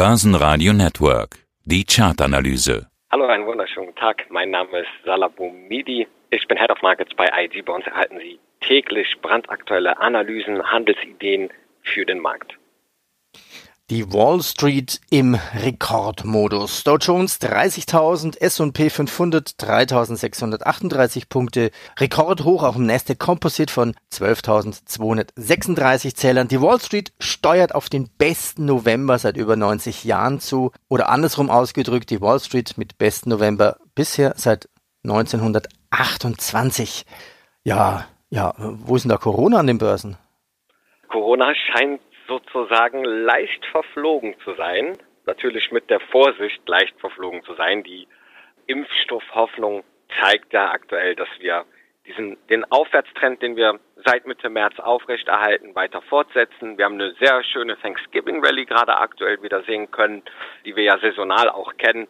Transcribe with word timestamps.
Börsenradio 0.00 0.72
Network. 0.72 1.44
Die 1.66 1.84
Chartanalyse. 1.84 2.86
Hallo, 3.12 3.26
einen 3.26 3.44
wunderschönen 3.44 3.94
Tag. 3.96 4.24
Mein 4.30 4.48
Name 4.48 4.78
ist 4.78 4.88
Salah 5.04 5.28
Boumidi. 5.28 6.08
Ich 6.30 6.48
bin 6.48 6.56
Head 6.56 6.70
of 6.70 6.80
Markets 6.80 7.12
bei 7.14 7.26
IG. 7.36 7.60
Bei 7.60 7.74
uns 7.74 7.84
erhalten 7.86 8.16
Sie 8.18 8.40
täglich 8.62 9.14
brandaktuelle 9.20 10.00
Analysen, 10.00 10.62
Handelsideen 10.62 11.50
für 11.82 12.06
den 12.06 12.18
Markt. 12.18 12.54
Die 13.90 14.10
Wall 14.12 14.40
Street 14.40 15.00
im 15.10 15.34
Rekordmodus. 15.34 16.84
Dow 16.84 16.96
Jones 16.96 17.40
30.000, 17.40 18.40
S&P 18.40 18.88
500 18.88 19.48
3.638 19.58 21.28
Punkte. 21.28 21.72
Rekordhoch 21.98 22.62
auch 22.62 22.76
im 22.76 22.86
Nasdaq 22.86 23.18
Composite 23.18 23.72
von 23.72 23.96
12.236 24.12 26.14
Zählern. 26.14 26.46
Die 26.46 26.62
Wall 26.62 26.78
Street 26.78 27.12
steuert 27.18 27.74
auf 27.74 27.88
den 27.88 28.08
besten 28.16 28.64
November 28.64 29.18
seit 29.18 29.36
über 29.36 29.56
90 29.56 30.04
Jahren 30.04 30.38
zu. 30.38 30.70
Oder 30.88 31.08
andersrum 31.08 31.50
ausgedrückt, 31.50 32.10
die 32.10 32.20
Wall 32.20 32.38
Street 32.38 32.78
mit 32.78 32.96
besten 32.96 33.30
November 33.30 33.78
bisher 33.96 34.34
seit 34.36 34.68
1928. 35.02 37.06
Ja, 37.64 38.06
ja, 38.28 38.54
wo 38.56 38.94
ist 38.94 39.02
denn 39.02 39.08
da 39.08 39.16
Corona 39.16 39.58
an 39.58 39.66
den 39.66 39.78
Börsen? 39.78 40.16
Corona 41.08 41.52
scheint 41.56 42.00
sozusagen 42.30 43.04
leicht 43.04 43.66
verflogen 43.66 44.36
zu 44.44 44.54
sein. 44.54 44.96
Natürlich 45.26 45.72
mit 45.72 45.90
der 45.90 46.00
Vorsicht 46.00 46.66
leicht 46.66 46.98
verflogen 47.00 47.42
zu 47.42 47.54
sein. 47.54 47.82
Die 47.82 48.06
Impfstoffhoffnung 48.66 49.82
zeigt 50.22 50.52
ja 50.52 50.70
aktuell, 50.70 51.16
dass 51.16 51.28
wir 51.40 51.64
diesen, 52.06 52.38
den 52.48 52.64
Aufwärtstrend, 52.70 53.42
den 53.42 53.56
wir 53.56 53.80
seit 54.04 54.26
Mitte 54.26 54.48
März 54.48 54.78
aufrechterhalten, 54.78 55.74
weiter 55.74 56.02
fortsetzen. 56.02 56.78
Wir 56.78 56.84
haben 56.84 56.94
eine 56.94 57.14
sehr 57.20 57.42
schöne 57.44 57.76
Thanksgiving 57.80 58.44
Rally 58.44 58.64
gerade 58.64 58.96
aktuell 58.96 59.42
wieder 59.42 59.62
sehen 59.64 59.90
können, 59.90 60.22
die 60.64 60.76
wir 60.76 60.84
ja 60.84 60.98
saisonal 60.98 61.50
auch 61.50 61.76
kennen. 61.76 62.06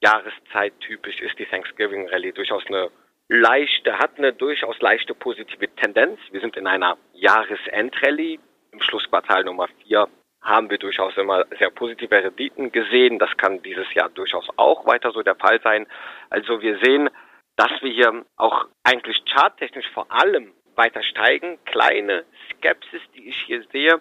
Jahreszeit 0.00 0.78
typisch 0.80 1.20
ist 1.20 1.38
die 1.38 1.46
Thanksgiving 1.46 2.08
Rally 2.08 2.32
durchaus 2.32 2.64
eine 2.66 2.90
leichte, 3.28 3.98
hat 3.98 4.16
eine 4.16 4.32
durchaus 4.32 4.80
leichte 4.80 5.14
positive 5.14 5.68
Tendenz. 5.76 6.18
Wir 6.30 6.40
sind 6.40 6.56
in 6.56 6.66
einer 6.66 6.96
Jahresendrallye 7.12 8.38
im 8.72 8.80
Schlussquartal 8.80 9.44
Nummer 9.44 9.68
4 9.84 10.08
haben 10.40 10.70
wir 10.70 10.78
durchaus 10.78 11.16
immer 11.16 11.44
sehr 11.58 11.70
positive 11.70 12.14
Renditen 12.14 12.72
gesehen. 12.72 13.18
Das 13.18 13.36
kann 13.36 13.62
dieses 13.62 13.92
Jahr 13.94 14.08
durchaus 14.08 14.48
auch 14.56 14.86
weiter 14.86 15.10
so 15.10 15.22
der 15.22 15.34
Fall 15.34 15.60
sein. 15.62 15.86
Also 16.30 16.62
wir 16.62 16.78
sehen, 16.82 17.10
dass 17.56 17.72
wir 17.82 17.90
hier 17.90 18.24
auch 18.36 18.66
eigentlich 18.84 19.22
charttechnisch 19.26 19.88
vor 19.92 20.06
allem 20.10 20.52
weiter 20.76 21.02
steigen. 21.02 21.58
Kleine 21.64 22.24
Skepsis, 22.50 23.02
die 23.14 23.28
ich 23.28 23.36
hier 23.42 23.62
sehe. 23.72 24.00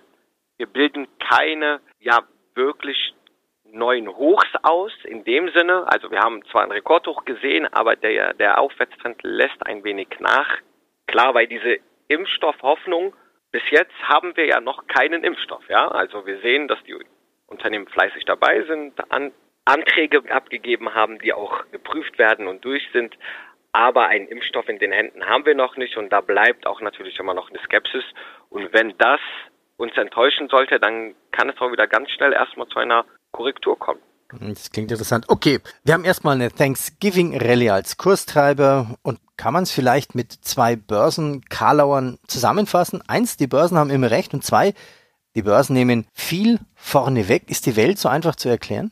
Wir 0.58 0.68
bilden 0.68 1.08
keine, 1.20 1.82
ja, 2.00 2.20
wirklich 2.56 3.14
neuen 3.72 4.08
Hochs 4.08 4.48
aus 4.64 4.92
in 5.04 5.23
dem 5.23 5.50
Sinne. 5.50 5.86
Also 5.92 6.10
wir 6.12 6.20
haben 6.20 6.44
zwar 6.45 6.64
einen 6.64 6.72
Rekordhoch 6.72 7.26
gesehen, 7.26 7.68
aber 7.73 7.95
der, 7.95 8.34
der 8.34 8.60
Aufwärtstrend 8.60 9.22
lässt 9.23 9.66
ein 9.66 9.84
wenig 9.84 10.08
nach. 10.20 10.58
Klar, 11.08 11.34
weil 11.34 11.48
diese 11.48 11.78
Impfstoffhoffnung 12.08 13.14
bis 13.58 13.72
jetzt 13.72 13.95
haben 14.03 14.38
wir 14.38 14.45
ja 14.45 14.61
noch 14.61 14.86
keinen 14.86 15.23
Impfstoff. 15.23 15.67
Ja, 15.67 15.88
also 15.88 16.27
wir 16.27 16.39
sehen, 16.41 16.67
dass 16.67 16.77
die 16.83 16.95
Unternehmen 17.47 17.88
fleißig 17.88 18.23
dabei 18.25 18.61
sind, 18.67 18.94
an, 19.11 19.31
Anträge 19.66 20.22
abgegeben 20.30 20.94
haben, 20.94 21.17
die 21.17 21.33
auch 21.33 21.66
geprüft 21.72 22.19
werden 22.19 22.47
und 22.47 22.64
durch 22.64 22.88
sind. 22.94 23.17
Aber 23.72 24.09
einen 24.09 24.27
Impfstoff 24.27 24.69
in 24.69 24.77
den 24.77 24.91
Händen 24.91 25.25
haben 25.25 25.47
wir 25.47 25.55
noch 25.55 25.75
nicht 25.75 25.97
und 25.97 26.11
da 26.11 26.22
bleibt 26.22 26.67
auch 26.67 26.81
natürlich 26.81 27.17
immer 27.17 27.33
noch 27.33 27.49
eine 27.49 27.58
Skepsis. 27.64 28.03
Und 28.52 28.72
wenn 28.73 28.95
das 28.99 29.22
uns 29.77 29.97
enttäuschen 29.97 30.49
sollte, 30.49 30.80
dann 30.80 31.16
kann 31.31 31.49
es 31.49 31.59
auch 31.59 31.71
wieder 31.71 31.88
ganz 31.88 32.11
schnell 32.11 32.33
erstmal 32.33 32.67
zu 32.67 32.77
einer 32.77 33.05
Korrektur 33.31 33.80
kommen. 33.80 34.02
Das 34.39 34.69
klingt 34.69 34.92
interessant. 34.92 35.25
Okay, 35.30 35.61
wir 35.83 35.95
haben 35.95 36.05
erstmal 36.05 36.36
eine 36.36 36.52
Thanksgiving 36.52 37.36
Rallye 37.36 37.71
als 37.71 37.97
Kurstreiber 37.97 38.97
und 39.02 39.17
kann 39.38 39.53
man 39.53 39.63
es 39.63 39.71
vielleicht 39.71 40.16
mit 40.16 40.31
zwei 40.31 40.75
Börsen 40.75 41.45
Karlauern 41.49 42.17
zusammenfassen? 42.27 43.03
Eins, 43.08 43.37
die 43.37 43.48
Börsen 43.48 43.77
haben 43.77 43.92
immer 43.92 44.11
recht 44.11 44.33
und 44.33 44.43
zwei, 44.43 44.73
die 45.36 45.43
Börsen 45.43 45.73
nehmen 45.73 46.08
viel 46.14 46.59
vorne 46.75 47.30
weg. 47.30 47.43
Ist 47.47 47.65
die 47.67 47.77
Welt 47.77 47.99
so 47.99 48.09
einfach 48.09 48.36
zu 48.36 48.49
erklären? 48.49 48.92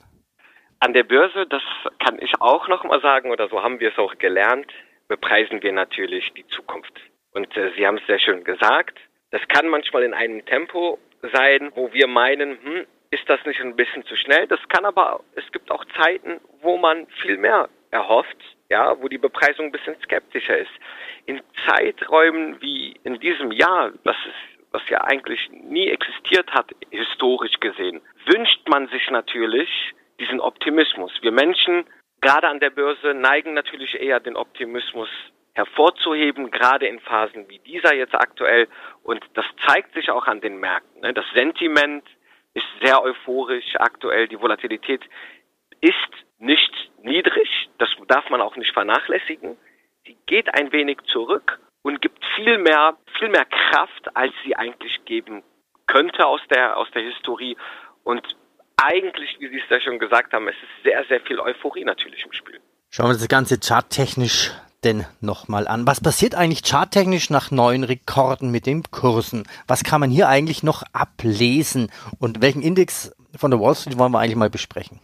An 0.80 0.94
der 0.94 1.04
Börse, 1.04 1.48
das 1.48 1.64
kann 2.00 2.20
ich 2.20 2.32
auch 2.40 2.68
nochmal 2.68 3.02
sagen 3.02 3.32
oder 3.32 3.50
so 3.50 3.64
haben 3.64 3.80
wir 3.80 3.90
es 3.92 3.98
auch 3.98 4.16
gelernt, 4.20 4.72
bepreisen 5.08 5.64
wir 5.64 5.74
natürlich 5.74 6.32
die 6.34 6.46
Zukunft. 6.48 6.94
Und 7.34 7.56
äh, 7.58 7.72
Sie 7.76 7.88
haben 7.88 7.98
es 7.98 8.06
sehr 8.06 8.20
schön 8.20 8.44
gesagt. 8.44 8.98
Das 9.32 9.42
kann 9.48 9.68
manchmal 9.68 10.04
in 10.04 10.14
einem 10.14 10.46
Tempo 10.46 11.00
sein, 11.34 11.72
wo 11.74 11.92
wir 11.92 12.08
meinen, 12.08 12.58
hm, 12.62 12.86
ist 13.10 13.28
das 13.28 13.40
nicht 13.46 13.60
ein 13.62 13.76
bisschen 13.76 14.06
zu 14.06 14.16
schnell? 14.16 14.48
Das 14.48 14.60
kann 14.70 14.86
aber, 14.86 15.22
es 15.36 15.52
gibt 15.52 15.72
auch 15.72 15.84
Zeiten, 16.00 16.40
wo 16.62 16.78
man 16.78 17.08
viel 17.22 17.38
mehr 17.38 17.70
erhofft, 17.92 18.38
ja, 18.70 19.00
wo 19.02 19.08
die 19.08 19.18
Bepreisung 19.18 19.66
ein 19.68 19.72
bisschen 19.72 19.96
skeptischer 20.04 20.58
ist. 20.58 20.72
In 21.26 21.42
Zeiträumen 21.68 22.62
wie 22.62 22.96
in 23.04 23.20
diesem 23.20 23.52
Jahr, 23.52 23.92
das 24.04 24.18
ist, 24.26 24.72
was 24.72 24.82
ja 24.90 25.04
eigentlich 25.04 25.50
nie 25.52 25.90
existiert 25.90 26.52
hat, 26.52 26.72
historisch 26.90 27.60
gesehen, 27.60 28.02
wünscht 28.26 28.68
man 28.68 28.88
sich 28.88 29.10
natürlich 29.10 29.70
diesen 30.20 30.40
Optimismus. 30.40 31.12
Wir 31.22 31.32
Menschen, 31.32 31.86
gerade 32.22 32.48
an 32.48 32.60
der 32.60 32.72
Börse, 32.72 33.14
neigen 33.14 33.54
natürlich 33.54 34.00
eher 34.00 34.20
den 34.20 34.36
Optimismus 34.36 35.10
hervorzuheben, 35.54 36.52
gerade 36.52 36.88
in 36.88 37.00
Phasen 37.00 37.48
wie 37.48 37.60
dieser 37.60 37.96
jetzt 37.96 38.14
aktuell. 38.14 38.68
Und 39.04 39.24
das 39.34 39.46
zeigt 39.66 39.94
sich 39.94 40.12
auch 40.12 40.28
an 40.28 40.42
den 40.42 40.60
Märkten. 40.60 41.02
Ne? 41.02 41.14
Das 41.14 41.26
Sentiment 41.34 42.04
ist 42.54 42.66
sehr 42.82 43.02
euphorisch 43.02 43.76
aktuell. 43.78 44.28
Die 44.28 44.40
Volatilität 44.40 45.02
ist 45.82 46.25
nicht 46.46 46.72
niedrig, 47.04 47.50
das 47.78 47.90
darf 48.08 48.30
man 48.30 48.42
auch 48.42 48.56
nicht 48.56 48.72
vernachlässigen. 48.74 49.58
Sie 50.06 50.16
geht 50.28 50.54
ein 50.54 50.72
wenig 50.72 50.98
zurück 51.12 51.60
und 51.82 52.02
gibt 52.02 52.24
viel 52.36 52.58
mehr, 52.60 52.98
viel 53.18 53.30
mehr 53.30 53.46
Kraft, 53.46 54.16
als 54.16 54.34
sie 54.44 54.56
eigentlich 54.56 55.04
geben 55.06 55.44
könnte 55.88 56.26
aus 56.26 56.42
der, 56.50 56.78
aus 56.78 56.88
der 56.94 57.04
Historie. 57.04 57.58
Und 58.04 58.24
eigentlich, 58.78 59.38
wie 59.40 59.50
Sie 59.50 59.60
es 59.60 59.70
ja 59.70 59.80
schon 59.80 60.00
gesagt 60.00 60.34
haben, 60.34 60.48
es 60.48 60.56
ist 60.56 60.84
sehr, 60.84 61.04
sehr 61.06 61.22
viel 61.22 61.40
Euphorie 61.40 61.84
natürlich 61.84 62.24
im 62.26 62.34
Spiel. 62.34 62.60
Schauen 62.90 63.08
wir 63.08 63.10
uns 63.12 63.20
das 63.20 63.28
Ganze 63.28 63.60
charttechnisch 63.60 64.52
denn 64.84 65.06
nochmal 65.20 65.68
an? 65.68 65.88
Was 65.88 66.02
passiert 66.02 66.36
eigentlich 66.36 66.64
charttechnisch 66.64 67.30
nach 67.30 67.52
neuen 67.52 67.84
Rekorden 67.84 68.52
mit 68.52 68.66
den 68.66 68.84
Kursen? 68.84 69.48
Was 69.68 69.84
kann 69.84 70.00
man 70.00 70.12
hier 70.12 70.30
eigentlich 70.30 70.64
noch 70.64 70.84
ablesen? 70.94 71.92
Und 72.20 72.42
welchen 72.42 72.62
Index 72.62 73.16
von 73.36 73.52
der 73.52 73.60
Wall 73.60 73.76
Street 73.76 73.98
wollen 73.98 74.12
wir 74.12 74.20
eigentlich 74.20 74.36
mal 74.36 74.50
besprechen? 74.50 75.00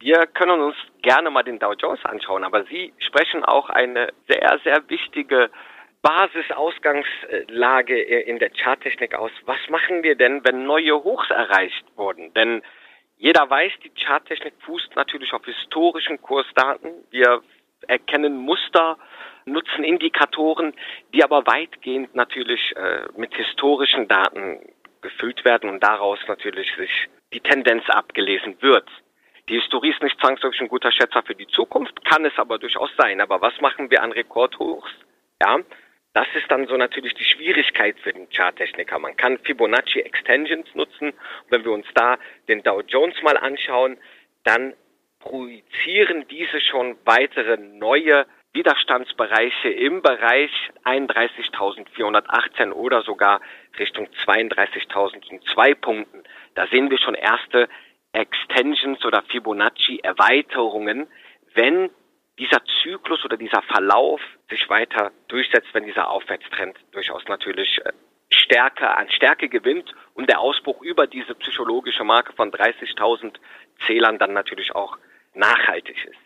Wir 0.00 0.26
können 0.28 0.60
uns 0.60 0.76
gerne 1.02 1.28
mal 1.30 1.42
den 1.42 1.58
Dow 1.58 1.72
Jones 1.72 2.04
anschauen, 2.04 2.44
aber 2.44 2.62
Sie 2.66 2.92
sprechen 2.98 3.44
auch 3.44 3.68
eine 3.68 4.12
sehr, 4.28 4.60
sehr 4.62 4.88
wichtige 4.88 5.50
Basisausgangslage 6.02 8.00
in 8.00 8.38
der 8.38 8.50
Charttechnik 8.50 9.16
aus. 9.16 9.32
Was 9.44 9.58
machen 9.68 10.04
wir 10.04 10.14
denn, 10.14 10.44
wenn 10.44 10.64
neue 10.66 11.02
Hochs 11.02 11.28
erreicht 11.30 11.84
wurden? 11.96 12.32
Denn 12.34 12.62
jeder 13.16 13.50
weiß, 13.50 13.72
die 13.82 13.90
Charttechnik 13.90 14.54
fußt 14.60 14.94
natürlich 14.94 15.32
auf 15.32 15.44
historischen 15.44 16.22
Kursdaten. 16.22 16.92
Wir 17.10 17.42
erkennen 17.88 18.36
Muster, 18.36 18.98
nutzen 19.46 19.82
Indikatoren, 19.82 20.74
die 21.12 21.24
aber 21.24 21.44
weitgehend 21.46 22.14
natürlich 22.14 22.76
äh, 22.76 23.08
mit 23.16 23.34
historischen 23.34 24.06
Daten 24.06 24.60
gefüllt 25.00 25.44
werden 25.44 25.68
und 25.70 25.82
daraus 25.82 26.20
natürlich 26.28 26.72
sich 26.76 27.08
die 27.32 27.40
Tendenz 27.40 27.90
abgelesen 27.90 28.62
wird. 28.62 28.88
Die 29.48 29.58
Historie 29.58 29.90
ist 29.90 30.02
nicht 30.02 30.20
zwangsläufig 30.20 30.60
ein 30.60 30.68
guter 30.68 30.92
Schätzer 30.92 31.22
für 31.22 31.34
die 31.34 31.46
Zukunft, 31.46 32.04
kann 32.04 32.24
es 32.26 32.38
aber 32.38 32.58
durchaus 32.58 32.90
sein. 32.98 33.20
Aber 33.22 33.40
was 33.40 33.58
machen 33.60 33.90
wir 33.90 34.02
an 34.02 34.12
Rekordhochs? 34.12 34.90
Ja, 35.40 35.58
das 36.12 36.26
ist 36.34 36.50
dann 36.50 36.66
so 36.66 36.76
natürlich 36.76 37.14
die 37.14 37.24
Schwierigkeit 37.24 37.98
für 38.00 38.12
den 38.12 38.28
Charttechniker. 38.28 38.98
Man 38.98 39.16
kann 39.16 39.38
Fibonacci 39.38 40.00
Extensions 40.00 40.74
nutzen. 40.74 41.10
Und 41.12 41.50
wenn 41.50 41.64
wir 41.64 41.72
uns 41.72 41.86
da 41.94 42.18
den 42.48 42.62
Dow 42.62 42.82
Jones 42.86 43.22
mal 43.22 43.38
anschauen, 43.38 43.96
dann 44.44 44.74
projizieren 45.20 46.28
diese 46.28 46.60
schon 46.60 46.98
weitere 47.04 47.56
neue 47.56 48.26
Widerstandsbereiche 48.52 49.70
im 49.70 50.02
Bereich 50.02 50.50
31.418 50.84 52.72
oder 52.72 53.02
sogar 53.02 53.40
Richtung 53.78 54.08
32.002 54.26 55.74
Punkten. 55.74 56.24
Da 56.54 56.66
sehen 56.66 56.90
wir 56.90 56.98
schon 56.98 57.14
erste 57.14 57.68
Extensions 58.12 59.04
oder 59.04 59.22
Fibonacci-Erweiterungen, 59.22 61.08
wenn 61.54 61.90
dieser 62.38 62.62
Zyklus 62.82 63.24
oder 63.24 63.36
dieser 63.36 63.62
Verlauf 63.62 64.20
sich 64.48 64.68
weiter 64.68 65.12
durchsetzt, 65.28 65.68
wenn 65.72 65.84
dieser 65.84 66.08
Aufwärtstrend 66.08 66.76
durchaus 66.92 67.24
natürlich 67.26 67.80
äh, 67.84 67.92
Stärke 68.30 68.88
an 68.96 69.10
Stärke 69.10 69.48
gewinnt 69.48 69.94
und 70.14 70.28
der 70.28 70.40
Ausbruch 70.40 70.82
über 70.82 71.06
diese 71.06 71.34
psychologische 71.34 72.04
Marke 72.04 72.32
von 72.34 72.52
30.000 72.52 73.34
Zählern 73.86 74.18
dann 74.18 74.32
natürlich 74.32 74.74
auch 74.74 74.98
nachhaltig 75.34 76.04
ist. 76.04 76.18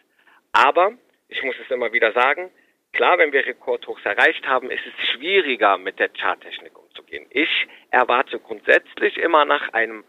Aber, 0.53 0.93
ich 1.29 1.43
muss 1.43 1.55
es 1.63 1.71
immer 1.71 1.93
wieder 1.93 2.13
sagen, 2.13 2.51
klar, 2.93 3.19
wenn 3.19 3.33
wir 3.33 3.47
Rekordhochs 3.47 4.05
erreicht 4.05 4.47
haben, 4.47 4.71
ist 4.71 4.85
es 4.87 5.09
schwieriger 5.09 5.79
mit 5.79 5.99
der 5.99 6.11
Charttechnik 6.11 6.77
umzugehen. 6.79 7.27
Ich 7.31 7.67
erwarte 7.91 8.39
grundsätzlich 8.39 9.17
immer 9.17 9.45
nach 9.45 9.73
einem 9.73 10.05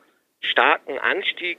starken 0.54 1.00
Anstieg 1.00 1.58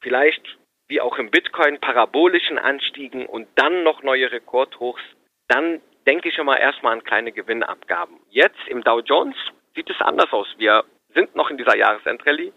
vielleicht 0.00 0.42
wie 0.88 1.00
auch 1.00 1.18
im 1.18 1.30
Bitcoin 1.30 1.80
parabolischen 1.80 2.58
Anstiegen 2.58 3.26
und 3.26 3.48
dann 3.56 3.82
noch 3.82 4.02
neue 4.02 4.30
Rekordhochs, 4.30 5.02
dann 5.48 5.80
denke 6.06 6.28
ich 6.28 6.38
immer 6.38 6.58
erstmal 6.58 6.92
an 6.92 7.04
kleine 7.04 7.32
Gewinnabgaben. 7.32 8.20
Jetzt 8.30 8.68
im 8.68 8.84
Dow 8.84 9.00
Jones 9.00 9.36
sieht 9.74 9.90
es 9.90 10.00
anders 10.00 10.32
aus. 10.32 10.46
Wir 10.58 10.84
sind 11.14 11.34
noch 11.34 11.50
in 11.50 11.58
dieser 11.58 11.76
Jahresendrallye. 11.76 12.52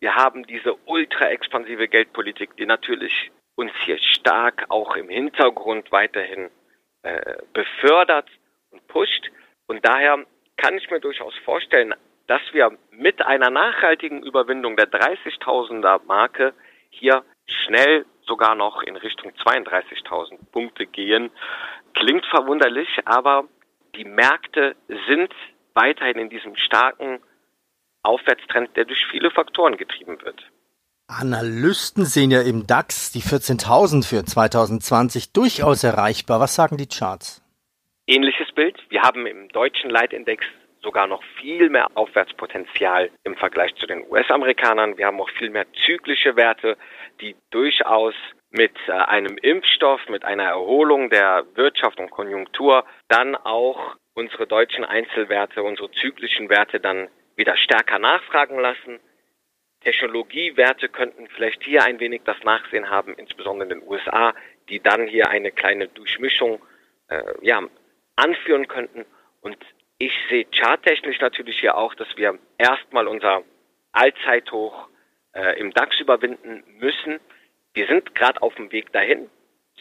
Wir 0.00 0.14
haben 0.14 0.46
diese 0.46 0.74
ultra 0.86 1.30
expansive 1.30 1.88
Geldpolitik, 1.88 2.56
die 2.56 2.66
natürlich 2.66 3.30
uns 3.56 3.72
hier 3.84 3.98
stark 3.98 4.64
auch 4.68 4.96
im 4.96 5.08
Hintergrund 5.08 5.92
weiterhin 5.92 6.50
äh, 7.02 7.36
befördert 7.52 8.28
und 8.70 8.86
pusht. 8.88 9.30
Und 9.66 9.84
daher 9.86 10.24
kann 10.56 10.76
ich 10.76 10.90
mir 10.90 11.00
durchaus 11.00 11.34
vorstellen, 11.44 11.94
dass 12.26 12.42
wir 12.52 12.76
mit 12.90 13.24
einer 13.24 13.50
nachhaltigen 13.50 14.22
Überwindung 14.22 14.76
der 14.76 14.90
30.000er 14.90 16.00
Marke 16.06 16.54
hier 16.90 17.24
schnell 17.46 18.06
sogar 18.26 18.54
noch 18.54 18.82
in 18.82 18.96
Richtung 18.96 19.32
32.000 19.32 20.38
Punkte 20.52 20.86
gehen. 20.86 21.30
Klingt 21.94 22.24
verwunderlich, 22.26 22.88
aber 23.04 23.44
die 23.96 24.04
Märkte 24.04 24.76
sind 25.08 25.32
weiterhin 25.74 26.18
in 26.18 26.30
diesem 26.30 26.56
starken 26.56 27.20
Aufwärtstrend, 28.02 28.76
der 28.76 28.84
durch 28.84 29.04
viele 29.10 29.30
Faktoren 29.30 29.76
getrieben 29.76 30.20
wird. 30.22 30.42
Analysten 31.06 32.06
sehen 32.06 32.30
ja 32.30 32.40
im 32.40 32.66
DAX 32.66 33.12
die 33.12 33.20
14.000 33.20 34.08
für 34.08 34.24
2020 34.24 35.32
durchaus 35.32 35.84
erreichbar. 35.84 36.40
Was 36.40 36.54
sagen 36.54 36.78
die 36.78 36.86
Charts? 36.86 37.42
Ähnliches 38.06 38.52
Bild. 38.54 38.78
Wir 38.88 39.02
haben 39.02 39.26
im 39.26 39.48
deutschen 39.48 39.90
Leitindex 39.90 40.44
sogar 40.84 41.08
noch 41.08 41.24
viel 41.40 41.70
mehr 41.70 41.88
Aufwärtspotenzial 41.96 43.10
im 43.24 43.34
Vergleich 43.36 43.74
zu 43.74 43.86
den 43.86 44.06
US-Amerikanern. 44.08 44.96
Wir 44.96 45.06
haben 45.06 45.20
auch 45.20 45.30
viel 45.30 45.50
mehr 45.50 45.66
zyklische 45.84 46.36
Werte, 46.36 46.76
die 47.20 47.34
durchaus 47.50 48.14
mit 48.50 48.76
äh, 48.86 48.92
einem 48.92 49.36
Impfstoff, 49.38 50.08
mit 50.08 50.24
einer 50.24 50.44
Erholung 50.44 51.10
der 51.10 51.44
Wirtschaft 51.54 51.98
und 51.98 52.10
Konjunktur 52.10 52.84
dann 53.08 53.34
auch 53.34 53.96
unsere 54.14 54.46
deutschen 54.46 54.84
Einzelwerte, 54.84 55.62
unsere 55.64 55.90
zyklischen 55.90 56.48
Werte 56.48 56.78
dann 56.78 57.08
wieder 57.34 57.56
stärker 57.56 57.98
nachfragen 57.98 58.60
lassen. 58.60 59.00
Technologiewerte 59.80 60.88
könnten 60.88 61.26
vielleicht 61.28 61.64
hier 61.64 61.82
ein 61.82 61.98
wenig 61.98 62.22
das 62.24 62.40
Nachsehen 62.44 62.90
haben, 62.90 63.14
insbesondere 63.14 63.70
in 63.70 63.80
den 63.80 63.88
USA, 63.88 64.34
die 64.68 64.80
dann 64.80 65.06
hier 65.06 65.28
eine 65.28 65.50
kleine 65.50 65.88
Durchmischung 65.88 66.62
äh, 67.08 67.22
ja, 67.42 67.60
anführen 68.16 68.68
könnten. 68.68 69.04
Und 69.40 69.58
ich 69.98 70.12
sehe 70.28 70.46
charttechnisch 70.50 71.20
natürlich 71.20 71.60
hier 71.60 71.76
auch, 71.76 71.94
dass 71.94 72.08
wir 72.16 72.38
erstmal 72.58 73.06
unser 73.06 73.42
Allzeithoch 73.92 74.88
äh, 75.34 75.58
im 75.58 75.72
DAX 75.72 75.98
überwinden 76.00 76.64
müssen. 76.78 77.20
Wir 77.74 77.86
sind 77.86 78.14
gerade 78.14 78.42
auf 78.42 78.54
dem 78.54 78.72
Weg 78.72 78.92
dahin. 78.92 79.30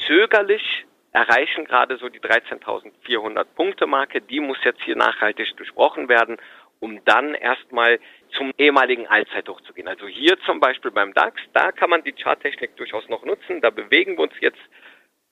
Zögerlich 0.08 0.86
erreichen 1.12 1.66
gerade 1.66 1.98
so 1.98 2.10
die 2.10 2.20
13.400 2.20 3.46
Punkte 3.56 3.88
Marke. 3.88 4.22
Die 4.22 4.40
muss 4.40 4.58
jetzt 4.64 4.82
hier 4.84 4.96
nachhaltig 4.96 5.56
durchbrochen 5.58 6.10
werden, 6.10 6.38
um 6.80 7.04
dann 7.06 7.36
erstmal 7.36 8.00
zum 8.32 8.52
ehemaligen 8.58 9.08
Allzeithoch 9.08 9.62
zu 9.62 9.74
gehen. 9.74 9.88
Also 9.88 10.08
hier 10.08 10.40
zum 10.46 10.60
Beispiel 10.60 10.92
beim 10.92 11.14
DAX, 11.14 11.40
da 11.54 11.72
kann 11.72 11.90
man 11.90 12.04
die 12.04 12.14
Charttechnik 12.14 12.76
durchaus 12.78 13.08
noch 13.10 13.24
nutzen. 13.26 13.62
Da 13.62 13.70
bewegen 13.70 14.18
wir 14.18 14.24
uns 14.24 14.34
jetzt 14.42 14.60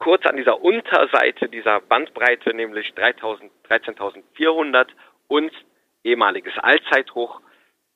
kurz 0.01 0.25
an 0.25 0.35
dieser 0.35 0.61
Unterseite 0.61 1.47
dieser 1.47 1.79
Bandbreite, 1.79 2.53
nämlich 2.53 2.91
13.400 2.95 4.87
und 5.27 5.51
ehemaliges 6.03 6.57
Allzeithoch. 6.57 7.39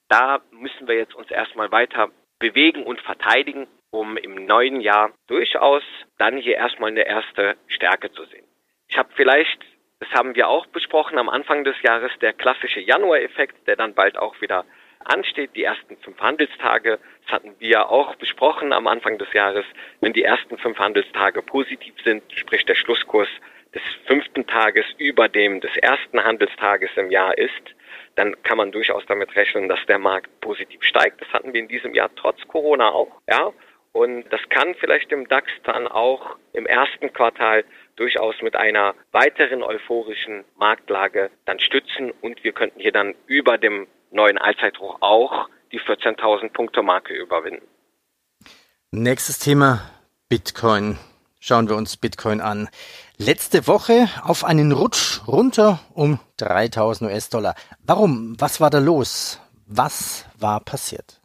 Da 0.08 0.40
müssen 0.52 0.88
wir 0.88 0.96
jetzt 0.96 1.16
uns 1.16 1.32
erstmal 1.32 1.72
weiter 1.72 2.12
bewegen 2.38 2.84
und 2.84 3.02
verteidigen, 3.02 3.68
um 3.90 4.18
im 4.18 4.46
neuen 4.46 4.82
Jahr 4.82 5.12
durchaus 5.28 5.82
dann 6.20 6.38
hier 6.38 6.58
erstmal 6.58 6.92
eine 6.92 7.08
erste 7.08 7.58
Stärke 7.68 8.12
zu 8.12 8.24
sehen. 8.26 8.46
Ich 8.88 8.98
habe 9.00 9.10
vielleicht, 9.16 9.60
das 10.00 10.10
haben 10.12 10.36
wir 10.36 10.48
auch 10.48 10.68
besprochen 10.68 11.18
am 11.18 11.30
Anfang 11.30 11.64
des 11.64 11.82
Jahres, 11.82 12.12
der 12.22 12.34
klassische 12.34 12.82
Januar-Effekt, 12.82 13.68
der 13.68 13.78
dann 13.78 13.96
bald 13.96 14.18
auch 14.18 14.40
wieder 14.42 14.64
ansteht, 15.06 15.52
die 15.56 15.64
ersten 15.64 15.98
fünf 15.98 16.20
Handelstage. 16.20 17.00
Das 17.24 17.34
hatten 17.34 17.56
wir 17.60 17.90
auch 17.90 18.16
besprochen 18.16 18.74
am 18.74 18.88
Anfang 18.88 19.18
des 19.18 19.32
Jahres. 19.34 19.66
Wenn 20.02 20.14
die 20.14 20.24
ersten 20.24 20.58
fünf 20.58 20.78
Handelstage 20.78 21.42
positiv 21.42 21.94
sind, 22.04 22.24
sprich 22.34 22.66
der 22.66 22.76
Schlusskurs 22.76 23.30
des 23.74 23.82
fünften 24.06 24.48
Tages 24.48 24.86
über 24.98 25.28
dem 25.28 25.60
des 25.62 25.76
ersten 25.78 26.24
Handelstages 26.24 26.90
im 26.96 27.12
Jahr 27.12 27.38
ist, 27.38 27.76
dann 28.16 28.42
kann 28.44 28.58
man 28.58 28.72
durchaus 28.72 29.06
damit 29.06 29.36
rechnen, 29.36 29.68
dass 29.68 29.86
der 29.88 30.00
Markt 30.00 30.30
positiv 30.40 30.82
steigt. 30.84 31.22
Das 31.22 31.32
hatten 31.34 31.54
wir 31.54 31.60
in 31.60 31.68
diesem 31.68 31.94
Jahr 31.94 32.10
trotz 32.16 32.48
Corona 32.48 32.90
auch, 32.90 33.22
ja. 33.30 33.52
Und 33.92 34.26
das 34.30 34.42
kann 34.50 34.76
vielleicht 34.76 35.12
im 35.14 35.28
DAX 35.30 35.50
dann 35.64 35.88
auch 35.88 36.36
im 36.52 36.66
ersten 36.66 37.14
Quartal 37.14 37.64
durchaus 37.96 38.42
mit 38.42 38.56
einer 38.56 38.94
weiteren 39.14 39.64
euphorischen 39.64 40.44
Marktlage 40.58 41.30
dann 41.46 41.60
stützen 41.60 42.12
und 42.22 42.44
wir 42.44 42.52
könnten 42.52 42.82
hier 42.82 42.92
dann 42.92 43.16
über 43.26 43.58
dem 43.58 43.88
neuen 44.16 44.38
Allzeithoch 44.38 44.98
auch 45.02 45.48
die 45.72 45.80
14.000 45.80 46.52
Punkte 46.54 46.82
Marke 46.82 47.14
überwinden. 47.14 47.68
Nächstes 48.92 49.40
Thema 49.40 49.82
Bitcoin. 50.30 50.98
Schauen 51.40 51.70
wir 51.70 51.76
uns 51.76 51.98
Bitcoin 51.98 52.42
an. 52.42 52.70
Letzte 53.18 53.68
Woche 53.68 54.08
auf 54.24 54.44
einen 54.44 54.72
Rutsch 54.72 55.22
runter 55.28 55.80
um 55.94 56.20
3000 56.38 57.12
US-Dollar. 57.12 57.56
Warum? 57.86 58.36
Was 58.40 58.60
war 58.62 58.70
da 58.70 58.80
los? 58.80 59.40
Was 59.68 60.28
war 60.40 60.60
passiert? 60.62 61.22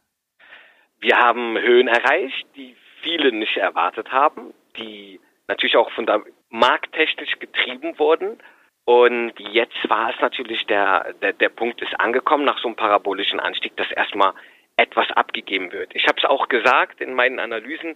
Wir 0.99 1.17
haben 1.17 1.57
Höhen 1.57 1.87
erreicht, 1.87 2.45
die 2.55 2.75
viele 3.01 3.31
nicht 3.31 3.57
erwartet 3.57 4.11
haben, 4.11 4.53
die 4.77 5.19
natürlich 5.47 5.75
auch 5.77 5.91
von 5.93 6.05
der 6.05 6.21
markttechnisch 6.49 7.39
getrieben 7.39 7.97
wurden 7.97 8.37
und 8.85 9.33
jetzt 9.39 9.89
war 9.89 10.09
es 10.09 10.19
natürlich 10.21 10.65
der, 10.65 11.13
der, 11.21 11.33
der 11.33 11.49
Punkt 11.49 11.81
ist 11.81 11.99
angekommen 11.99 12.45
nach 12.45 12.59
so 12.59 12.67
einem 12.67 12.75
parabolischen 12.75 13.39
Anstieg, 13.39 13.75
dass 13.77 13.91
erstmal 13.91 14.33
etwas 14.75 15.09
abgegeben 15.11 15.71
wird. 15.71 15.93
Ich 15.95 16.07
habe 16.07 16.17
es 16.17 16.25
auch 16.25 16.47
gesagt 16.47 17.01
in 17.01 17.13
meinen 17.13 17.39
Analysen 17.39 17.95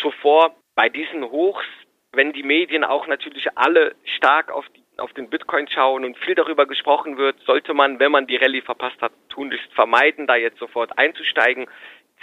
zuvor, 0.00 0.54
bei 0.74 0.88
diesen 0.88 1.24
Hochs, 1.24 1.66
wenn 2.12 2.32
die 2.32 2.42
Medien 2.42 2.84
auch 2.84 3.06
natürlich 3.06 3.46
alle 3.56 3.94
stark 4.16 4.50
auf, 4.50 4.64
die, 4.70 4.82
auf 4.96 5.12
den 5.12 5.28
Bitcoin 5.28 5.68
schauen 5.68 6.04
und 6.04 6.16
viel 6.18 6.34
darüber 6.34 6.66
gesprochen 6.66 7.18
wird, 7.18 7.38
sollte 7.40 7.74
man, 7.74 7.98
wenn 7.98 8.12
man 8.12 8.26
die 8.26 8.36
Rallye 8.36 8.62
verpasst 8.62 9.00
hat, 9.02 9.12
tunlichst 9.28 9.72
vermeiden, 9.74 10.26
da 10.26 10.36
jetzt 10.36 10.58
sofort 10.58 10.96
einzusteigen. 10.96 11.66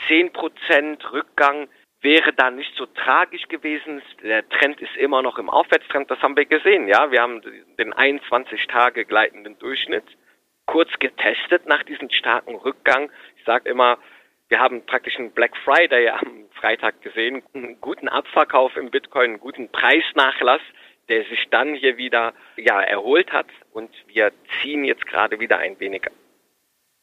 Zehn 0.07 0.31
Prozent 0.33 1.11
Rückgang 1.11 1.67
wäre 2.05 2.33
da 2.33 2.51
nicht 2.51 2.73
so 2.75 2.85
tragisch 2.85 3.47
gewesen. 3.47 4.01
Der 4.21 4.47
Trend 4.47 4.79
ist 4.79 4.95
immer 4.95 5.23
noch 5.23 5.39
im 5.39 5.49
Aufwärtstrend, 5.49 6.09
das 6.09 6.21
haben 6.21 6.37
wir 6.37 6.45
gesehen. 6.45 6.87
Ja, 6.87 7.11
wir 7.11 7.21
haben 7.21 7.41
den 7.79 7.93
21 7.93 8.67
Tage 8.67 9.05
gleitenden 9.05 9.57
Durchschnitt 9.57 10.05
kurz 10.67 10.89
getestet 10.99 11.65
nach 11.65 11.83
diesem 11.83 12.09
starken 12.11 12.55
Rückgang. 12.55 13.11
Ich 13.37 13.43
sage 13.43 13.67
immer, 13.67 13.97
wir 14.49 14.59
haben 14.59 14.85
praktisch 14.85 15.17
einen 15.17 15.31
Black 15.31 15.57
Friday 15.57 16.09
am 16.09 16.45
Freitag 16.51 17.01
gesehen, 17.01 17.41
einen 17.55 17.81
guten 17.81 18.07
Abverkauf 18.07 18.77
im 18.77 18.91
Bitcoin, 18.91 19.31
einen 19.31 19.39
guten 19.39 19.69
Preisnachlass, 19.69 20.61
der 21.09 21.23
sich 21.23 21.47
dann 21.49 21.73
hier 21.73 21.97
wieder 21.97 22.33
ja 22.55 22.81
erholt 22.81 23.31
hat 23.33 23.47
und 23.73 23.89
wir 24.07 24.31
ziehen 24.61 24.83
jetzt 24.83 25.07
gerade 25.07 25.39
wieder 25.39 25.57
ein 25.57 25.79
wenig 25.79 26.03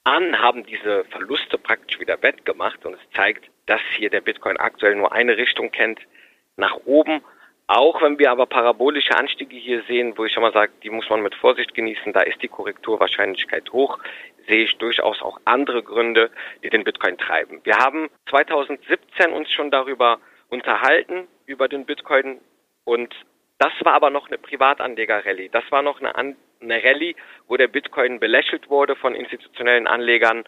an, 0.05 0.39
haben 0.39 0.65
diese 0.65 1.05
Verluste 1.07 1.59
praktisch 1.59 1.99
wieder 1.99 2.23
wettgemacht 2.23 2.85
und 2.87 2.95
es 2.95 3.11
zeigt, 3.15 3.52
dass 3.67 3.81
hier 3.97 4.11
der 4.11 4.21
Bitcoin 4.21 4.57
aktuell 4.57 4.95
nur 4.95 5.13
eine 5.13 5.37
Richtung 5.37 5.71
kennt, 5.71 6.01
nach 6.57 6.77
oben. 6.85 7.23
Auch 7.67 8.03
wenn 8.03 8.19
wir 8.19 8.31
aber 8.31 8.47
parabolische 8.47 9.17
Anstiege 9.17 9.57
hier 9.57 9.83
sehen, 9.85 10.15
wo 10.17 10.25
ich 10.25 10.33
schon 10.33 10.43
mal 10.43 10.53
sage, 10.53 10.73
die 10.83 10.91
muss 10.91 11.09
man 11.09 11.23
mit 11.23 11.35
Vorsicht 11.35 11.75
genießen, 11.75 12.13
da 12.13 12.21
ist 12.21 12.43
die 12.43 12.49
Korrekturwahrscheinlichkeit 12.49 13.73
hoch, 13.73 13.99
sehe 14.47 14.65
ich 14.65 14.77
durchaus 14.79 15.23
auch 15.23 15.41
andere 15.45 15.83
Gründe, 15.83 16.31
die 16.63 16.71
den 16.71 16.85
Bitcoin 16.85 17.17
treiben. 17.17 17.61
Wir 17.65 17.79
haben 17.79 18.11
2017 18.29 19.33
uns 19.33 19.51
schon 19.53 19.71
darüber 19.71 20.19
unterhalten, 20.49 21.29
über 21.47 21.69
den 21.69 21.87
Bitcoin 21.87 22.41
und 22.85 23.15
das 23.59 23.73
war 23.85 23.95
aber 23.95 24.11
noch 24.11 24.27
eine 24.27 24.39
Privatanleger-Rallye. 24.39 25.49
Das 25.51 25.63
war 25.71 25.83
noch 25.83 26.01
eine, 26.01 26.17
An 26.17 26.37
eine 26.61 26.83
Rallye, 26.83 27.15
wo 27.47 27.57
der 27.57 27.69
Bitcoin 27.69 28.19
belächelt 28.19 28.69
wurde 28.69 28.97
von 28.97 29.15
institutionellen 29.15 29.87
Anlegern 29.87 30.45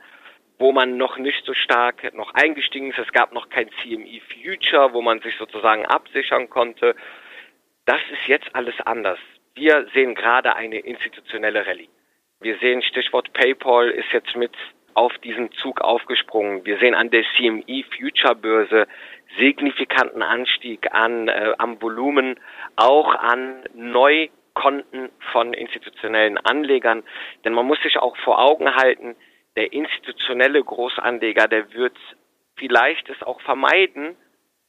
wo 0.58 0.72
man 0.72 0.96
noch 0.96 1.18
nicht 1.18 1.44
so 1.44 1.54
stark 1.54 2.14
noch 2.14 2.32
eingestiegen 2.34 2.90
ist. 2.90 2.98
Es 2.98 3.12
gab 3.12 3.32
noch 3.32 3.48
kein 3.48 3.68
CME 3.82 4.20
Future, 4.32 4.92
wo 4.92 5.02
man 5.02 5.20
sich 5.20 5.36
sozusagen 5.36 5.84
absichern 5.86 6.48
konnte. 6.48 6.94
Das 7.86 8.00
ist 8.12 8.28
jetzt 8.28 8.54
alles 8.54 8.74
anders. 8.84 9.18
Wir 9.54 9.86
sehen 9.94 10.14
gerade 10.14 10.56
eine 10.56 10.78
institutionelle 10.78 11.66
Rallye. 11.66 11.88
Wir 12.40 12.58
sehen 12.58 12.82
Stichwort 12.82 13.32
PayPal 13.32 13.90
ist 13.90 14.12
jetzt 14.12 14.36
mit 14.36 14.52
auf 14.94 15.16
diesen 15.18 15.50
Zug 15.52 15.80
aufgesprungen. 15.80 16.64
Wir 16.64 16.78
sehen 16.78 16.94
an 16.94 17.10
der 17.10 17.24
CME 17.36 17.84
Future 17.96 18.34
Börse 18.34 18.86
signifikanten 19.38 20.22
Anstieg 20.22 20.92
an 20.92 21.28
äh, 21.28 21.54
am 21.58 21.80
Volumen, 21.82 22.38
auch 22.76 23.14
an 23.14 23.64
Neukonten 23.74 25.10
von 25.32 25.52
institutionellen 25.52 26.38
Anlegern. 26.38 27.02
Denn 27.44 27.52
man 27.52 27.66
muss 27.66 27.82
sich 27.82 27.98
auch 27.98 28.16
vor 28.18 28.38
Augen 28.38 28.74
halten, 28.74 29.16
der 29.56 29.72
institutionelle 29.72 30.62
Großanleger, 30.62 31.48
der 31.48 31.72
wird 31.72 31.96
vielleicht 32.56 33.08
es 33.08 33.22
auch 33.22 33.40
vermeiden, 33.42 34.16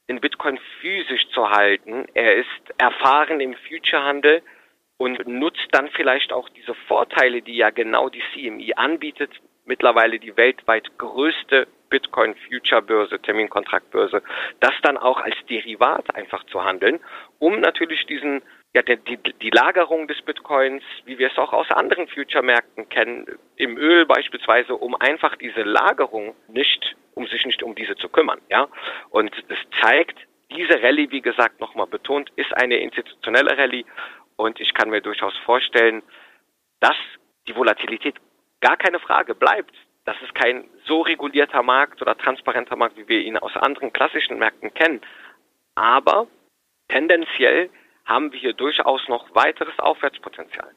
den 0.08 0.20
Bitcoin 0.20 0.58
physisch 0.80 1.28
zu 1.30 1.50
halten. 1.50 2.06
Er 2.14 2.36
ist 2.36 2.48
erfahren 2.78 3.40
im 3.40 3.54
Future-Handel 3.68 4.42
und 4.98 5.26
nutzt 5.26 5.68
dann 5.72 5.88
vielleicht 5.90 6.32
auch 6.32 6.48
diese 6.50 6.74
Vorteile, 6.74 7.42
die 7.42 7.56
ja 7.56 7.70
genau 7.70 8.08
die 8.08 8.22
CME 8.32 8.78
anbietet, 8.78 9.30
mittlerweile 9.64 10.18
die 10.18 10.36
weltweit 10.36 10.96
größte 10.98 11.66
Bitcoin 11.90 12.34
Future 12.48 12.82
Börse, 12.82 13.20
Terminkontraktbörse, 13.20 14.22
das 14.60 14.72
dann 14.82 14.96
auch 14.96 15.20
als 15.20 15.36
Derivat 15.48 16.14
einfach 16.14 16.44
zu 16.44 16.64
handeln, 16.64 17.00
um 17.38 17.60
natürlich 17.60 18.06
diesen 18.06 18.42
ja, 18.76 18.82
die, 18.82 19.16
die, 19.16 19.50
Lagerung 19.50 20.06
des 20.06 20.20
Bitcoins, 20.20 20.82
wie 21.06 21.18
wir 21.18 21.30
es 21.30 21.38
auch 21.38 21.54
aus 21.54 21.70
anderen 21.70 22.08
Future-Märkten 22.08 22.90
kennen, 22.90 23.26
im 23.56 23.78
Öl 23.78 24.04
beispielsweise, 24.04 24.74
um 24.74 24.94
einfach 24.94 25.34
diese 25.36 25.62
Lagerung 25.62 26.36
nicht, 26.48 26.94
um 27.14 27.26
sich 27.26 27.46
nicht 27.46 27.62
um 27.62 27.74
diese 27.74 27.96
zu 27.96 28.10
kümmern, 28.10 28.38
ja. 28.50 28.68
Und 29.08 29.32
es 29.48 29.56
zeigt, 29.80 30.18
diese 30.50 30.82
Rallye, 30.82 31.10
wie 31.10 31.22
gesagt, 31.22 31.58
nochmal 31.58 31.86
betont, 31.86 32.30
ist 32.36 32.52
eine 32.54 32.76
institutionelle 32.76 33.56
Rallye 33.56 33.86
und 34.36 34.60
ich 34.60 34.74
kann 34.74 34.90
mir 34.90 35.00
durchaus 35.00 35.34
vorstellen, 35.38 36.02
dass 36.80 36.96
die 37.48 37.56
Volatilität 37.56 38.16
gar 38.60 38.76
keine 38.76 39.00
Frage 39.00 39.34
bleibt. 39.34 39.72
Das 40.04 40.16
ist 40.22 40.34
kein 40.34 40.68
so 40.84 41.00
regulierter 41.00 41.62
Markt 41.62 42.02
oder 42.02 42.16
transparenter 42.18 42.76
Markt, 42.76 42.98
wie 42.98 43.08
wir 43.08 43.20
ihn 43.20 43.38
aus 43.38 43.56
anderen 43.56 43.90
klassischen 43.94 44.38
Märkten 44.38 44.74
kennen. 44.74 45.00
Aber 45.74 46.26
tendenziell 46.88 47.70
haben 48.06 48.32
wir 48.32 48.40
hier 48.40 48.54
durchaus 48.54 49.02
noch 49.08 49.34
weiteres 49.34 49.78
Aufwärtspotenzial. 49.78 50.70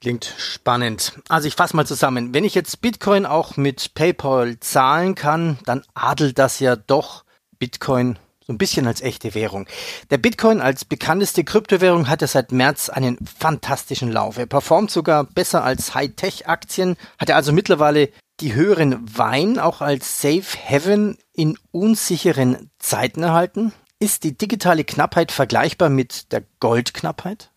Klingt 0.00 0.34
spannend. 0.38 1.18
Also 1.28 1.48
ich 1.48 1.54
fasse 1.54 1.76
mal 1.76 1.86
zusammen. 1.86 2.34
Wenn 2.34 2.44
ich 2.44 2.54
jetzt 2.54 2.80
Bitcoin 2.80 3.26
auch 3.26 3.56
mit 3.56 3.94
PayPal 3.94 4.58
zahlen 4.60 5.14
kann, 5.14 5.58
dann 5.66 5.82
adelt 5.94 6.38
das 6.38 6.60
ja 6.60 6.76
doch 6.76 7.24
Bitcoin 7.58 8.18
so 8.46 8.52
ein 8.52 8.58
bisschen 8.58 8.86
als 8.86 9.00
echte 9.00 9.34
Währung. 9.34 9.66
Der 10.10 10.18
Bitcoin 10.18 10.60
als 10.60 10.84
bekannteste 10.84 11.44
Kryptowährung 11.44 12.08
hat 12.08 12.20
ja 12.20 12.26
seit 12.26 12.52
März 12.52 12.90
einen 12.90 13.16
fantastischen 13.24 14.12
Lauf. 14.12 14.36
Er 14.36 14.46
performt 14.46 14.90
sogar 14.90 15.24
besser 15.24 15.64
als 15.64 15.94
Hightech-Aktien, 15.94 16.96
hat 17.18 17.30
er 17.30 17.36
also 17.36 17.52
mittlerweile 17.52 18.10
die 18.40 18.54
höheren 18.54 19.00
Wein 19.16 19.58
auch 19.58 19.80
als 19.80 20.20
Safe 20.20 20.42
Haven 20.68 21.16
in 21.32 21.56
unsicheren 21.70 22.70
Zeiten 22.78 23.22
erhalten. 23.22 23.72
Ist 24.04 24.22
die 24.22 24.36
digitale 24.36 24.84
Knappheit 24.84 25.32
vergleichbar 25.32 25.88
mit 25.88 26.30
der 26.30 26.42
Goldknappheit? 26.60 27.50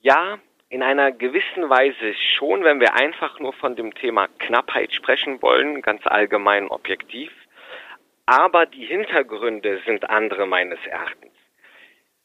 Ja, 0.00 0.38
in 0.68 0.82
einer 0.82 1.12
gewissen 1.12 1.70
Weise 1.70 2.12
schon, 2.36 2.62
wenn 2.62 2.78
wir 2.78 2.92
einfach 2.92 3.40
nur 3.40 3.54
von 3.54 3.74
dem 3.74 3.94
Thema 3.94 4.28
Knappheit 4.38 4.92
sprechen 4.92 5.40
wollen, 5.40 5.80
ganz 5.80 6.06
allgemein 6.06 6.68
objektiv. 6.68 7.32
Aber 8.26 8.66
die 8.66 8.84
Hintergründe 8.84 9.80
sind 9.86 10.10
andere 10.10 10.46
meines 10.46 10.78
Erachtens. 10.86 11.32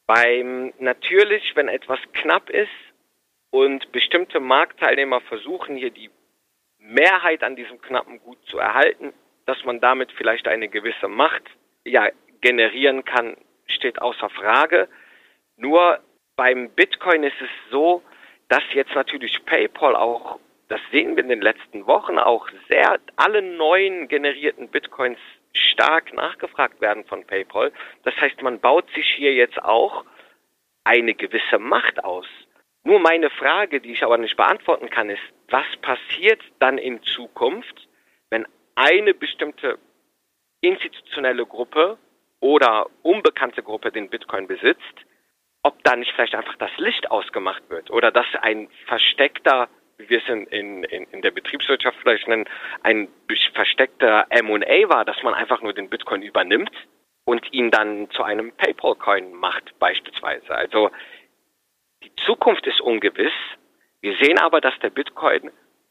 Beim 0.06 0.74
natürlich, 0.78 1.56
wenn 1.56 1.68
etwas 1.68 2.00
knapp 2.12 2.50
ist 2.50 2.68
und 3.48 3.92
bestimmte 3.92 4.40
Marktteilnehmer 4.40 5.22
versuchen 5.22 5.74
hier 5.74 5.90
die 5.90 6.10
Mehrheit 6.76 7.42
an 7.42 7.56
diesem 7.56 7.80
knappen 7.80 8.20
Gut 8.20 8.44
zu 8.44 8.58
erhalten, 8.58 9.14
dass 9.46 9.64
man 9.64 9.80
damit 9.80 10.12
vielleicht 10.12 10.48
eine 10.48 10.68
gewisse 10.68 11.08
Macht 11.08 11.44
ja 11.86 12.10
generieren 12.42 13.06
kann, 13.06 13.38
steht 13.70 14.00
außer 14.00 14.28
Frage. 14.30 14.88
Nur 15.56 16.00
beim 16.36 16.70
Bitcoin 16.70 17.22
ist 17.22 17.40
es 17.40 17.50
so, 17.70 18.02
dass 18.48 18.62
jetzt 18.72 18.94
natürlich 18.94 19.44
PayPal 19.44 19.94
auch, 19.94 20.38
das 20.68 20.80
sehen 20.90 21.16
wir 21.16 21.22
in 21.22 21.28
den 21.28 21.42
letzten 21.42 21.86
Wochen 21.86 22.18
auch 22.18 22.48
sehr, 22.68 22.98
alle 23.16 23.42
neuen 23.42 24.08
generierten 24.08 24.68
Bitcoins 24.68 25.18
stark 25.52 26.12
nachgefragt 26.12 26.80
werden 26.80 27.04
von 27.04 27.26
PayPal. 27.26 27.72
Das 28.04 28.16
heißt, 28.16 28.42
man 28.42 28.60
baut 28.60 28.88
sich 28.94 29.08
hier 29.16 29.34
jetzt 29.34 29.62
auch 29.62 30.04
eine 30.84 31.14
gewisse 31.14 31.58
Macht 31.58 32.02
aus. 32.04 32.26
Nur 32.82 32.98
meine 32.98 33.30
Frage, 33.30 33.80
die 33.80 33.92
ich 33.92 34.02
aber 34.02 34.16
nicht 34.16 34.36
beantworten 34.36 34.88
kann, 34.88 35.10
ist, 35.10 35.22
was 35.48 35.66
passiert 35.82 36.40
dann 36.58 36.78
in 36.78 37.02
Zukunft, 37.02 37.88
wenn 38.30 38.46
eine 38.74 39.12
bestimmte 39.12 39.78
institutionelle 40.60 41.44
Gruppe 41.46 41.98
oder 42.40 42.86
unbekannte 43.02 43.62
Gruppe 43.62 43.92
den 43.92 44.08
Bitcoin 44.08 44.46
besitzt, 44.46 44.82
ob 45.62 45.82
da 45.84 45.94
nicht 45.96 46.12
vielleicht 46.12 46.34
einfach 46.34 46.56
das 46.56 46.70
Licht 46.78 47.10
ausgemacht 47.10 47.62
wird 47.68 47.90
oder 47.90 48.10
dass 48.10 48.26
ein 48.40 48.68
versteckter, 48.86 49.68
wie 49.98 50.08
wir 50.08 50.18
es 50.18 50.28
in, 50.28 50.46
in, 50.46 50.84
in 50.84 51.22
der 51.22 51.30
Betriebswirtschaft 51.30 51.98
vielleicht 52.00 52.26
nennen, 52.26 52.48
ein 52.82 53.08
versteckter 53.54 54.26
M&A 54.30 54.88
war, 54.88 55.04
dass 55.04 55.22
man 55.22 55.34
einfach 55.34 55.60
nur 55.60 55.74
den 55.74 55.90
Bitcoin 55.90 56.22
übernimmt 56.22 56.72
und 57.24 57.52
ihn 57.52 57.70
dann 57.70 58.10
zu 58.10 58.22
einem 58.22 58.52
PayPal-Coin 58.52 59.34
macht 59.34 59.78
beispielsweise. 59.78 60.54
Also 60.54 60.90
die 62.02 62.12
Zukunft 62.24 62.66
ist 62.66 62.80
ungewiss. 62.80 63.32
Wir 64.00 64.16
sehen 64.16 64.38
aber, 64.38 64.62
dass 64.62 64.78
der 64.78 64.90
Bitcoin 64.90 65.50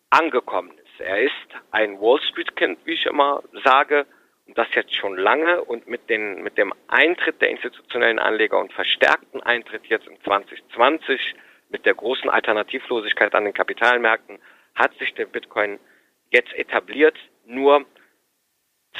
angekommen 0.10 0.72
ist. 0.72 1.00
Er 1.00 1.22
ist 1.22 1.32
ein 1.70 2.02
Wall 2.02 2.20
Street-Kind, 2.22 2.80
wie 2.86 2.94
ich 2.94 3.06
immer 3.06 3.44
sage, 3.64 4.08
und 4.50 4.58
das 4.58 4.68
jetzt 4.74 4.96
schon 4.96 5.16
lange 5.16 5.64
und 5.64 5.88
mit, 5.88 6.10
den, 6.10 6.42
mit 6.42 6.58
dem 6.58 6.74
Eintritt 6.88 7.40
der 7.40 7.52
institutionellen 7.52 8.18
Anleger 8.18 8.60
und 8.60 8.74
verstärkten 8.74 9.44
Eintritt 9.44 9.86
jetzt 9.86 10.08
in 10.08 10.20
2020 10.24 11.36
mit 11.70 11.86
der 11.86 11.94
großen 11.94 12.32
Alternativlosigkeit 12.32 13.36
an 13.36 13.44
den 13.44 13.54
Kapitalmärkten 13.54 14.40
hat 14.74 14.92
sich 14.98 15.14
der 15.14 15.28
Bitcoin 15.28 15.80
jetzt 16.32 16.52
etabliert. 16.56 17.16
Nur 17.46 17.86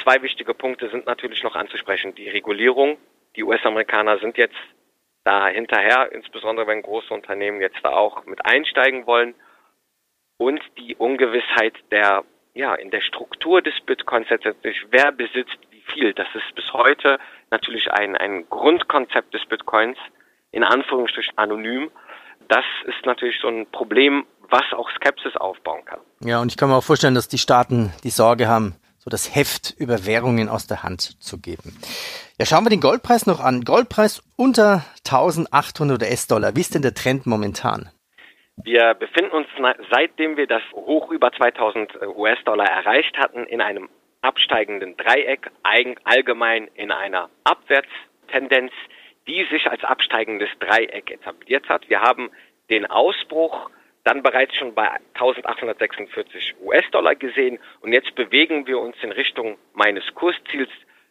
zwei 0.00 0.22
wichtige 0.22 0.54
Punkte 0.54 0.88
sind 0.88 1.06
natürlich 1.06 1.42
noch 1.42 1.56
anzusprechen. 1.56 2.14
Die 2.14 2.28
Regulierung. 2.28 2.96
Die 3.34 3.42
US-Amerikaner 3.42 4.18
sind 4.18 4.38
jetzt 4.38 4.58
da 5.24 5.48
hinterher, 5.48 6.12
insbesondere 6.12 6.68
wenn 6.68 6.82
große 6.82 7.12
Unternehmen 7.12 7.60
jetzt 7.60 7.80
da 7.82 7.90
auch 7.90 8.24
mit 8.24 8.44
einsteigen 8.46 9.08
wollen. 9.08 9.34
Und 10.38 10.62
die 10.78 10.94
Ungewissheit 10.94 11.74
der 11.90 12.24
ja, 12.60 12.74
in 12.74 12.90
der 12.90 13.00
Struktur 13.00 13.62
des 13.62 13.74
Bitcoins 13.86 14.28
letztendlich, 14.28 14.76
wer 14.90 15.12
besitzt 15.12 15.58
wie 15.70 15.82
viel. 15.92 16.12
Das 16.12 16.28
ist 16.34 16.54
bis 16.54 16.70
heute 16.74 17.18
natürlich 17.50 17.90
ein, 17.90 18.16
ein 18.16 18.48
Grundkonzept 18.50 19.32
des 19.32 19.46
Bitcoins, 19.46 19.96
in 20.52 20.62
Anführungsstrichen 20.62 21.36
anonym. 21.38 21.90
Das 22.48 22.64
ist 22.86 23.06
natürlich 23.06 23.38
so 23.40 23.48
ein 23.48 23.66
Problem, 23.72 24.26
was 24.50 24.64
auch 24.72 24.90
Skepsis 24.90 25.36
aufbauen 25.36 25.84
kann. 25.86 26.00
Ja, 26.22 26.40
und 26.42 26.52
ich 26.52 26.58
kann 26.58 26.68
mir 26.68 26.76
auch 26.76 26.84
vorstellen, 26.84 27.14
dass 27.14 27.28
die 27.28 27.38
Staaten 27.38 27.94
die 28.04 28.10
Sorge 28.10 28.46
haben, 28.46 28.76
so 28.98 29.08
das 29.08 29.34
Heft 29.34 29.74
über 29.78 30.04
Währungen 30.04 30.50
aus 30.50 30.66
der 30.66 30.82
Hand 30.82 31.22
zu 31.22 31.40
geben. 31.40 31.78
Ja, 32.38 32.44
schauen 32.44 32.66
wir 32.66 32.70
den 32.70 32.82
Goldpreis 32.82 33.24
noch 33.26 33.40
an. 33.40 33.64
Goldpreis 33.64 34.22
unter 34.36 34.84
1800 35.08 36.02
US-Dollar. 36.02 36.56
Wie 36.56 36.60
ist 36.60 36.74
denn 36.74 36.82
der 36.82 36.92
Trend 36.92 37.24
momentan? 37.24 37.88
Wir 38.64 38.94
befinden 38.94 39.32
uns, 39.32 39.48
seitdem 39.90 40.36
wir 40.36 40.46
das 40.46 40.62
hoch 40.72 41.10
über 41.10 41.32
2000 41.32 41.94
äh, 41.94 42.06
US-Dollar 42.06 42.66
erreicht 42.66 43.18
hatten, 43.18 43.44
in 43.46 43.60
einem 43.60 43.88
absteigenden 44.22 44.96
Dreieck, 44.96 45.50
allgemein 46.04 46.68
in 46.74 46.92
einer 46.92 47.30
Abwärtstendenz, 47.44 48.72
die 49.26 49.44
sich 49.50 49.66
als 49.66 49.84
absteigendes 49.84 50.48
Dreieck 50.58 51.10
etabliert 51.10 51.68
hat. 51.68 51.88
Wir 51.88 52.00
haben 52.00 52.30
den 52.68 52.86
Ausbruch 52.86 53.70
dann 54.04 54.22
bereits 54.22 54.54
schon 54.56 54.74
bei 54.74 54.88
1846 55.14 56.56
US-Dollar 56.62 57.14
gesehen 57.14 57.58
und 57.80 57.92
jetzt 57.92 58.14
bewegen 58.14 58.66
wir 58.66 58.78
uns 58.78 58.96
in 59.02 59.12
Richtung 59.12 59.58
meines 59.74 60.04
Kursziels 60.14 60.70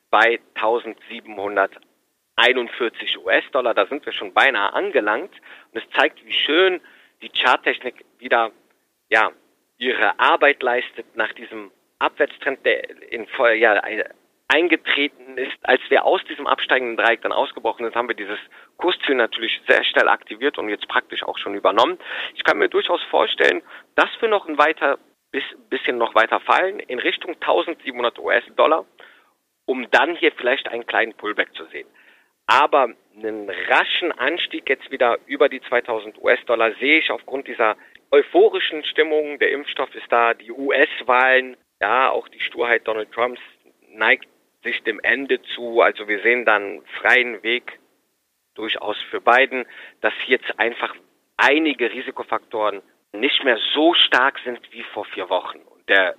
bei 0.09 0.39
1741 0.55 3.23
US-Dollar. 3.23 3.73
Da 3.73 3.85
sind 3.87 4.05
wir 4.05 4.13
schon 4.13 4.33
beinahe 4.33 4.73
angelangt 4.73 5.31
und 5.71 5.81
es 5.81 5.89
zeigt, 5.97 6.25
wie 6.25 6.33
schön 6.33 6.81
die 7.21 7.29
Charttechnik 7.29 8.05
wieder 8.17 8.51
ja 9.09 9.31
ihre 9.77 10.19
Arbeit 10.19 10.61
leistet 10.61 11.15
nach 11.15 11.31
diesem 11.33 11.71
Abwärtstrend, 11.99 12.65
der 12.65 13.11
in 13.11 13.27
ja, 13.59 13.81
eingetreten 14.49 15.37
ist, 15.37 15.57
als 15.63 15.81
wir 15.89 16.05
aus 16.05 16.23
diesem 16.25 16.47
absteigenden 16.47 16.97
Dreieck 16.97 17.21
dann 17.21 17.31
ausgebrochen 17.31 17.85
sind, 17.85 17.95
haben 17.95 18.07
wir 18.07 18.15
dieses 18.15 18.39
Kursziel 18.77 19.15
natürlich 19.15 19.61
sehr 19.67 19.83
schnell 19.83 20.09
aktiviert 20.09 20.57
und 20.57 20.69
jetzt 20.69 20.87
praktisch 20.87 21.23
auch 21.23 21.37
schon 21.37 21.53
übernommen. 21.53 21.99
Ich 22.35 22.43
kann 22.43 22.57
mir 22.57 22.67
durchaus 22.67 23.01
vorstellen, 23.03 23.61
dass 23.95 24.09
wir 24.19 24.27
noch 24.27 24.47
ein 24.47 24.57
weiter 24.57 24.97
bis, 25.31 25.43
bisschen 25.69 25.97
noch 25.97 26.15
weiter 26.15 26.39
fallen 26.39 26.79
in 26.79 26.99
Richtung 26.99 27.35
1700 27.35 28.17
US-Dollar, 28.17 28.85
um 29.65 29.89
dann 29.91 30.15
hier 30.15 30.31
vielleicht 30.31 30.67
einen 30.67 30.87
kleinen 30.87 31.13
Pullback 31.13 31.53
zu 31.53 31.65
sehen. 31.65 31.87
Aber 32.49 32.89
einen 33.15 33.47
raschen 33.47 34.11
Anstieg 34.11 34.67
jetzt 34.69 34.89
wieder 34.89 35.19
über 35.27 35.49
die 35.49 35.61
2000 35.61 36.17
US-Dollar 36.17 36.73
sehe 36.79 36.97
ich 36.97 37.11
aufgrund 37.11 37.47
dieser 37.47 37.77
euphorischen 38.09 38.83
Stimmung. 38.85 39.37
Der 39.37 39.51
Impfstoff 39.51 39.93
ist 39.93 40.11
da, 40.11 40.33
die 40.33 40.51
US-Wahlen, 40.51 41.57
ja, 41.79 42.09
auch 42.09 42.27
die 42.27 42.39
Sturheit 42.39 42.87
Donald 42.87 43.11
Trumps 43.11 43.39
neigt 43.91 44.27
sich 44.63 44.81
dem 44.81 44.99
Ende 45.01 45.39
zu. 45.53 45.81
Also 45.81 46.07
wir 46.07 46.21
sehen 46.21 46.43
dann 46.43 46.81
freien 46.99 47.43
Weg 47.43 47.77
durchaus 48.55 48.97
für 49.11 49.21
Biden, 49.21 49.67
dass 50.01 50.13
jetzt 50.25 50.59
einfach 50.59 50.95
einige 51.37 51.91
Risikofaktoren 51.91 52.81
nicht 53.11 53.43
mehr 53.43 53.59
so 53.75 53.93
stark 53.93 54.39
sind 54.43 54.59
wie 54.71 54.83
vor 54.91 55.05
vier 55.05 55.29
Wochen 55.29 55.59
und 55.59 55.87
der 55.87 56.15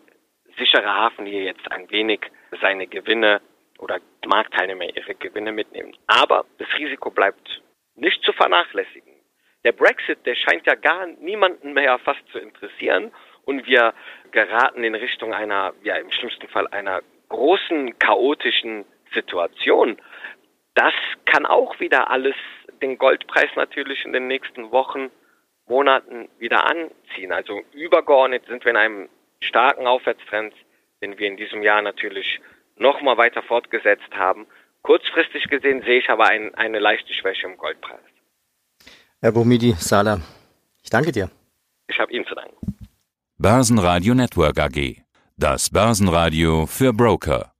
sichere 0.56 0.94
Hafen 0.94 1.26
hier 1.26 1.42
jetzt 1.42 1.72
ein 1.72 1.90
wenig 1.90 2.20
seine 2.60 2.87
Gewinne 2.87 3.40
oder 3.80 3.99
Marktteilnehmer 4.26 4.84
ihre 4.96 5.14
Gewinne 5.14 5.52
mitnehmen. 5.52 5.96
Aber 6.06 6.44
das 6.58 6.68
Risiko 6.78 7.10
bleibt 7.10 7.62
nicht 7.96 8.22
zu 8.22 8.32
vernachlässigen. 8.32 9.12
Der 9.64 9.72
Brexit, 9.72 10.25
der 10.25 10.34
scheint 10.37 10.66
ja 10.66 10.75
gar 10.75 11.06
niemanden 11.06 11.75
mehr 11.75 11.99
fast 11.99 12.26
zu 12.32 12.38
interessieren 12.38 13.12
und 13.44 13.66
wir 13.66 13.92
geraten 14.30 14.84
in 14.84 14.94
Richtung 14.94 15.34
einer, 15.34 15.75
ja 15.82 15.96
im 15.96 16.10
schlimmsten 16.10 16.49
Fall 16.49 16.66
einer 16.68 17.02
großen 17.28 17.99
chaotischen 17.99 18.84
Situation. 19.12 20.00
Das 20.75 20.94
kann 21.26 21.46
auch 21.46 21.78
wieder 21.80 22.10
alles 22.10 22.37
den 22.80 22.96
Goldpreis 22.96 23.50
natürlich 23.56 24.04
in 24.04 24.12
den 24.12 24.28
nächsten 24.28 24.70
Wochen, 24.70 25.10
Monaten 25.66 26.28
wieder 26.38 26.64
anziehen. 26.64 27.32
Also 27.32 27.60
übergeordnet 27.72 28.44
sind 28.46 28.64
wir 28.64 28.70
in 28.70 28.76
einem 28.76 29.08
starken 29.40 29.87
Aufwärtstrend, 29.87 30.54
den 31.02 31.18
wir 31.18 31.28
in 31.28 31.37
diesem 31.37 31.62
Jahr 31.62 31.82
natürlich 31.82 32.40
nochmal 32.80 33.16
weiter 33.16 33.42
fortgesetzt 33.42 34.12
haben. 34.12 34.46
Kurzfristig 34.82 35.44
gesehen 35.49 35.82
sehe 35.82 35.99
ich 35.99 36.08
aber 36.08 36.28
ein, 36.28 36.54
eine 36.54 36.78
leichte 36.78 37.12
Schwäche 37.14 37.46
im 37.46 37.56
Goldpreis. 37.56 38.00
Herr 39.20 39.32
Bomidi 39.32 39.72
Sala, 39.78 40.20
ich 40.82 40.90
danke 40.90 41.12
dir. 41.12 41.30
Ich 41.88 41.99
habe 41.99 42.12
Ihnen 42.12 42.26
zu 42.26 42.34
danken. 42.34 42.56
Börsenradio 43.38 44.14
Network 44.14 44.58
AG. 44.58 45.02
Das 45.37 45.70
Börsenradio 45.70 46.66
für 46.66 46.92
Broker. 46.92 47.52